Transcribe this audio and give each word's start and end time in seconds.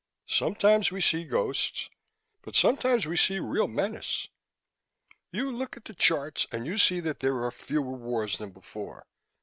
Sometimes 0.25 0.91
we 0.91 0.99
see 0.99 1.25
ghosts, 1.25 1.87
but 2.41 2.55
sometimes 2.55 3.05
we 3.05 3.15
see 3.15 3.37
real 3.37 3.67
menace. 3.67 4.29
You 5.31 5.51
look 5.51 5.77
at 5.77 5.85
the 5.85 5.93
charts 5.93 6.47
and 6.51 6.65
you 6.65 6.79
see 6.79 7.01
that 7.01 7.19
there 7.19 7.43
are 7.43 7.51
fewer 7.51 7.95
wars 7.95 8.39
than 8.39 8.49
before. 8.49 9.05